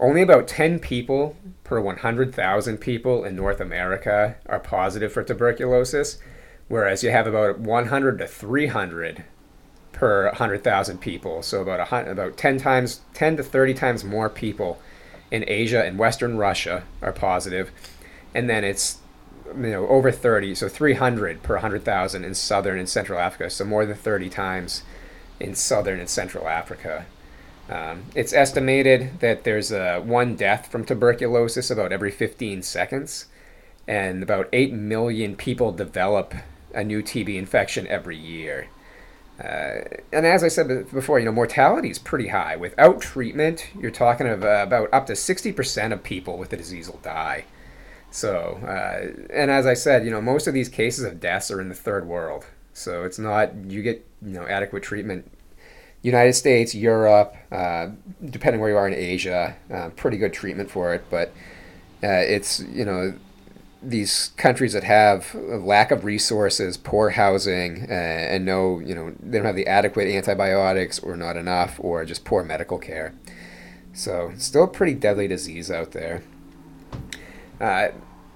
[0.00, 6.18] only about 10 people per 100,000 people in North America are positive for tuberculosis,
[6.68, 9.24] whereas you have about 100 to 300
[9.92, 11.42] per 100,000 people.
[11.42, 14.80] So about about 10 times 10 to 30 times more people
[15.30, 17.70] in Asia and Western Russia are positive,
[18.34, 18.98] and then it's
[19.48, 23.84] you know over 30, so 300 per 100,000 in southern and central Africa, so more
[23.84, 24.82] than 30 times
[25.40, 27.06] in southern and central Africa.
[27.68, 33.26] Um, it's estimated that there's uh, one death from tuberculosis about every 15 seconds,
[33.86, 36.34] and about 8 million people develop
[36.74, 38.68] a new TB infection every year.
[39.42, 42.56] Uh, and as I said before, you know, mortality is pretty high.
[42.56, 46.90] Without treatment, you're talking of, uh, about up to 60% of people with the disease
[46.90, 47.44] will die.
[48.10, 51.60] So, uh, and as I said, you know, most of these cases of deaths are
[51.60, 52.46] in the third world.
[52.72, 55.30] So it's not, you get, you know, adequate treatment.
[56.02, 57.88] United States, Europe, uh,
[58.24, 61.04] depending where you are in Asia, uh, pretty good treatment for it.
[61.10, 61.28] But
[62.02, 63.14] uh, it's, you know,
[63.82, 69.38] these countries that have lack of resources, poor housing, uh, and no, you know, they
[69.38, 73.14] don't have the adequate antibiotics or not enough, or just poor medical care.
[73.92, 76.22] So, still a pretty deadly disease out there.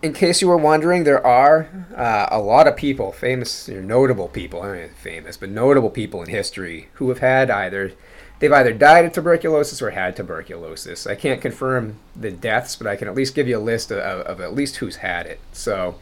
[0.02, 4.60] In case you were wondering, there are uh, a lot of people, famous notable people,
[4.60, 7.92] I mean famous, but notable people in history who have had either
[8.40, 11.06] they've either died of tuberculosis or had tuberculosis.
[11.06, 13.98] I can't confirm the deaths, but I can at least give you a list of,
[13.98, 15.38] of at least who's had it.
[15.52, 15.94] So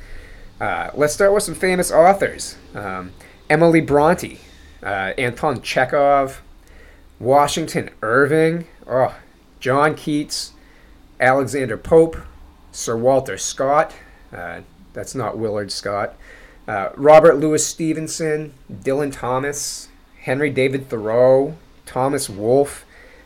[0.59, 3.12] uh, let's start with some famous authors um,
[3.51, 4.38] Emily Bronte,
[4.82, 6.40] uh, Anton Chekhov,
[7.18, 9.14] Washington Irving, oh,
[9.61, 10.53] John Keats,
[11.20, 12.16] Alexander Pope,
[12.72, 13.94] Sir Walter Scott.
[14.32, 14.60] Uh,
[14.92, 16.14] that's not Willard Scott.
[16.68, 19.88] Uh, Robert Louis Stevenson, Dylan Thomas,
[20.20, 21.56] Henry David Thoreau,
[21.86, 22.84] Thomas Wolfe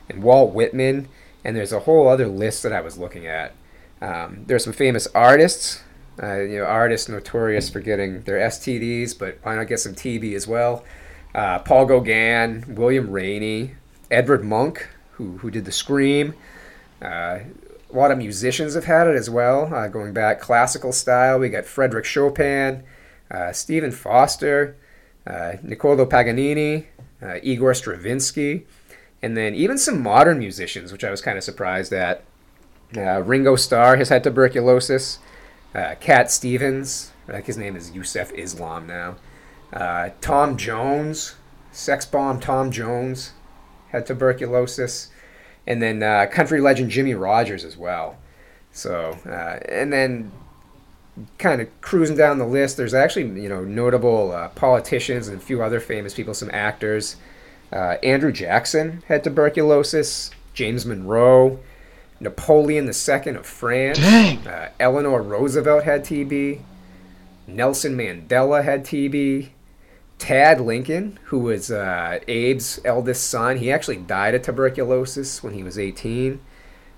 [0.08, 1.08] and Walt Whitman,
[1.44, 3.52] and there's a whole other list that I was looking at.
[4.00, 5.82] Um, there's some famous artists,
[6.22, 10.34] uh, you know, artists notorious for getting their STDs, but why not get some TB
[10.34, 10.84] as well?
[11.34, 13.72] Uh, Paul Gauguin, William Rainey,
[14.10, 14.78] Edward Munch,
[15.12, 16.34] who, who did the Scream.
[17.02, 17.40] Uh,
[17.94, 21.38] a lot of musicians have had it as well, uh, going back classical style.
[21.38, 22.82] We got Frederick Chopin,
[23.30, 24.76] uh, Stephen Foster,
[25.26, 26.86] uh, Niccolo Paganini,
[27.22, 28.66] uh, Igor Stravinsky,
[29.22, 32.24] and then even some modern musicians, which I was kind of surprised at.
[32.96, 35.18] Uh, Ringo Starr has had tuberculosis.
[35.74, 37.12] Uh, Cat Stevens,
[37.44, 39.16] his name is Yusuf Islam now.
[40.20, 41.34] Tom Jones,
[41.72, 43.32] sex bomb Tom Jones,
[43.90, 45.10] had tuberculosis.
[45.66, 48.16] And then uh, country legend Jimmie Rodgers as well.
[48.72, 50.32] So, uh, and then
[51.38, 55.40] kind of cruising down the list, there's actually, you know, notable uh, politicians and a
[55.40, 57.16] few other famous people, some actors.
[57.72, 60.30] Uh, Andrew Jackson had tuberculosis.
[60.54, 61.58] James Monroe,
[62.20, 66.60] Napoleon II of France, uh, Eleanor Roosevelt had TB,
[67.48, 69.48] Nelson Mandela had TB,
[70.18, 75.62] Tad Lincoln, who was uh, Abe's eldest son, he actually died of tuberculosis when he
[75.62, 76.40] was 18.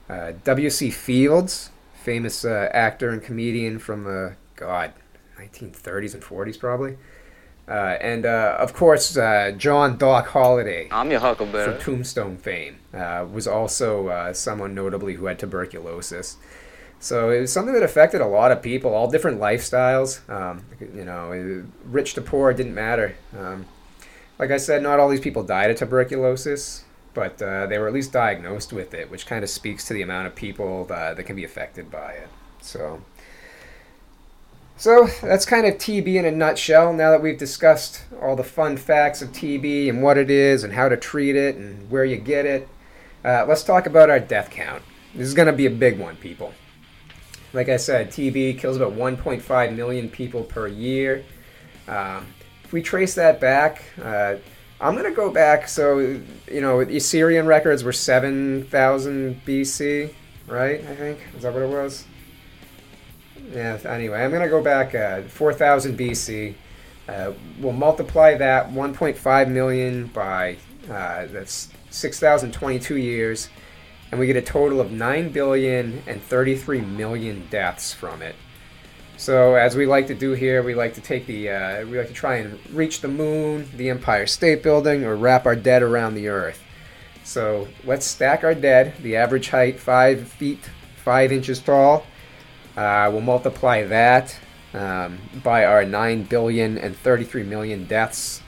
[0.09, 0.91] Uh, W.C.
[0.91, 4.93] Fields, famous uh, actor and comedian from the, God,
[5.39, 6.97] 1930s and 40s probably.
[7.69, 11.73] Uh, and uh, of course, uh, John Doc Holliday I'm your Huckleberry.
[11.73, 16.37] from Tombstone fame uh, was also uh, someone notably who had tuberculosis.
[16.99, 20.28] So it was something that affected a lot of people, all different lifestyles.
[20.30, 23.14] Um, you know, rich to poor didn't matter.
[23.38, 23.66] Um,
[24.38, 26.84] like I said, not all these people died of tuberculosis,
[27.14, 30.03] but uh, they were at least diagnosed with it, which kind of speaks to the
[30.03, 32.28] amount of people that, that can be affected by it.
[32.61, 33.03] So.
[34.78, 36.92] So that's kind of TB in a nutshell.
[36.92, 40.74] Now that we've discussed all the fun facts of TB and what it is and
[40.74, 42.68] how to treat it and where you get it,
[43.24, 44.82] uh, let's talk about our death count.
[45.14, 46.53] This is going to be a big one, people.
[47.57, 51.25] Like I said, TB kills about 1.5 million people per year.
[51.89, 52.27] Um,
[52.63, 54.37] if we trace that back, uh,
[54.79, 55.67] I'm going to go back.
[55.67, 60.13] So, you know, the Assyrian records were 7,000 BC,
[60.47, 60.81] right?
[60.81, 61.19] I think.
[61.35, 62.05] Is that what it was?
[63.53, 66.55] Yeah, anyway, I'm going to go back uh, 4000 BC.
[67.09, 70.59] Uh, we'll multiply that 1.5 million by
[70.91, 73.49] uh, that's 6022 years,
[74.11, 78.35] and we get a total of 9 billion and 33 million deaths from it.
[79.19, 82.09] So, as we like to do here, we like to take the uh, we like
[82.09, 86.15] to try and reach the moon, the Empire State Building, or wrap our dead around
[86.15, 86.63] the Earth.
[87.25, 88.95] So let's stack our dead.
[89.03, 90.61] The average height five feet
[90.97, 92.07] five inches tall.
[92.77, 94.39] Uh, we'll multiply that
[94.75, 98.43] um, by our 9 billion and 33 million deaths,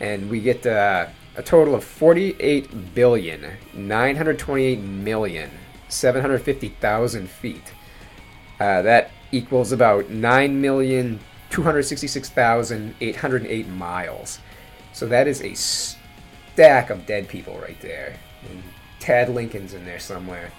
[0.00, 1.06] and we get uh,
[1.38, 5.50] a total of 48 billion 928 million
[5.88, 7.72] 750,000 feet.
[8.58, 11.20] Uh, that equals about 9 million
[11.50, 14.40] 266,808 miles.
[14.92, 18.16] So that is a stack of dead people right there.
[18.50, 18.60] And
[18.98, 20.50] Tad Lincoln's in there somewhere.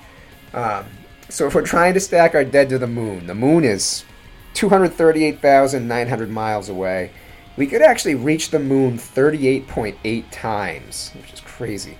[0.53, 0.86] Um,
[1.27, 4.05] so if we're trying to stack our dead to the moon, the moon is
[4.53, 7.11] 238,900 miles away.
[7.60, 11.97] We could actually reach the moon 38.8 times, which is crazy.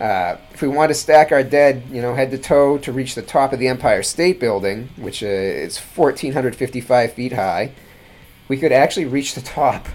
[0.00, 3.14] Uh, if we want to stack our dead, you know, head to toe to reach
[3.14, 7.72] the top of the Empire State Building, which uh, is 1,455 feet high,
[8.48, 9.86] we could actually reach the top.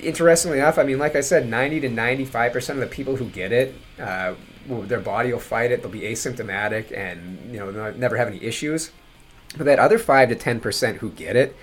[0.00, 3.26] Interestingly enough, I mean, like I said, 90 to 95 percent of the people who
[3.26, 4.34] get it, uh,
[4.66, 5.82] their body will fight it.
[5.82, 8.90] They'll be asymptomatic and you know never have any issues.
[9.56, 11.56] But that other five to 10 percent who get it,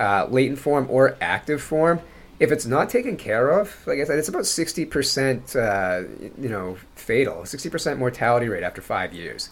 [0.00, 2.00] uh, latent form or active form,
[2.40, 6.08] if it's not taken care of, like I said, it's about 60%, uh,
[6.40, 9.50] you know, fatal, 60% mortality rate after five years.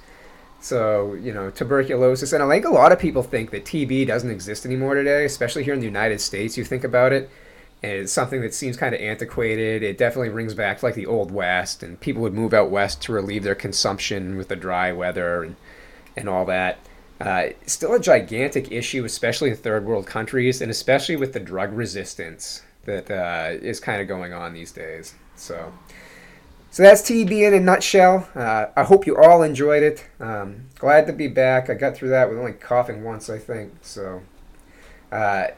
[0.61, 4.31] So, you know, tuberculosis, and I think a lot of people think that TB doesn't
[4.31, 6.57] exist anymore today, especially here in the United States.
[6.57, 7.31] You think about it,
[7.83, 9.83] and it's something that seems kind of antiquated.
[9.83, 13.03] It definitely rings back to like the Old West, and people would move out west
[13.03, 15.57] to relieve their consumption with the dry weather and,
[16.17, 16.79] and all that.
[17.21, 21.73] Uh, still a gigantic issue, especially in third world countries, and especially with the drug
[21.73, 25.15] resistance that uh, is kind of going on these days.
[25.35, 25.73] So,
[26.71, 28.29] so that's TB in a nutshell.
[28.35, 30.07] Uh, I hope you all enjoyed it.
[30.21, 31.69] Um, glad to be back.
[31.69, 33.73] I got through that with only coughing once, I think.
[33.83, 34.23] So,
[35.11, 35.49] uh,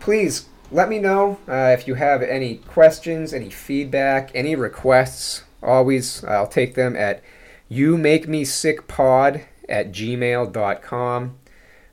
[0.00, 5.44] please let me know uh, if you have any questions, any feedback, any requests.
[5.62, 7.22] Always, I'll take them at
[7.68, 11.38] you make me sick pod at gmail.com.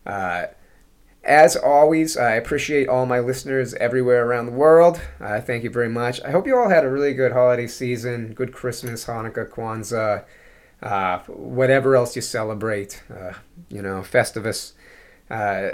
[0.06, 0.46] Uh,
[1.24, 5.00] as always, I appreciate all my listeners everywhere around the world.
[5.20, 6.20] Uh, thank you very much.
[6.24, 10.26] I hope you all had a really good holiday season, good Christmas, Hanukkah, Kwanzaa,
[10.82, 13.34] uh, whatever else you celebrate, uh,
[13.70, 14.74] you know, Festivus.
[15.30, 15.72] Uh,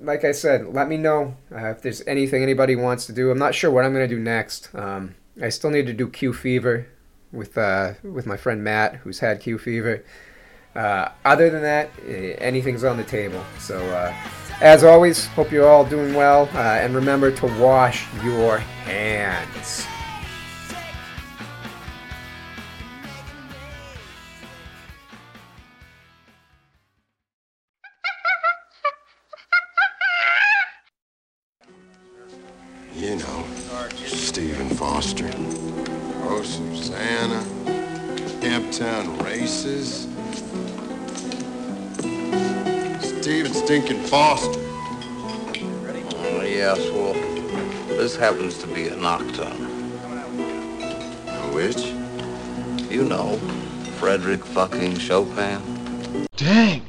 [0.00, 3.30] like I said, let me know uh, if there's anything anybody wants to do.
[3.30, 4.70] I'm not sure what I'm going to do next.
[4.74, 6.86] Um, I still need to do Q Fever
[7.30, 10.02] with uh, with my friend Matt, who's had Q Fever.
[10.76, 13.42] Uh, other than that, eh, anything's on the table.
[13.58, 14.12] So, uh,
[14.60, 19.86] as always, hope you're all doing well, uh, and remember to wash your hands.
[32.94, 33.44] You know,
[33.94, 35.30] Stephen Foster.
[36.28, 37.42] Oh, Susanna.
[38.40, 40.06] Camptown races.
[43.26, 44.60] Stephen Stinking Foster.
[44.60, 47.12] Oh, yes, well,
[47.88, 49.66] this happens to be a nocturne.
[51.52, 51.86] Which?
[52.88, 53.36] You know,
[53.98, 55.60] Frederick fucking Chopin.
[56.36, 56.82] Dang!